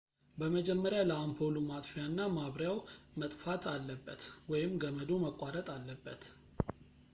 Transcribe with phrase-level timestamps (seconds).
[0.39, 2.79] በመጀመሪያ ለአምፖሉ ማጥፊያ እና ማብሪያው
[3.23, 6.25] መጥፋት አለበት ወይም ገመዱ መቋረጥ አለበት